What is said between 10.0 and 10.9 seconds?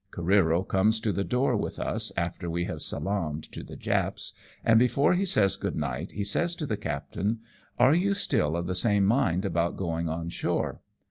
on shore